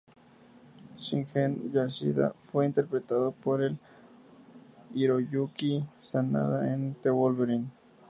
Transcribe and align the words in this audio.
Shingen 0.97 1.63
Yashida 1.75 2.33
fue 2.51 2.65
interpretado 2.65 3.33
por 3.33 3.61
Hiroyuki 4.95 5.85
Sanada 5.99 6.73
en 6.73 6.95
"The 7.03 7.11
Wolverine". 7.11 7.69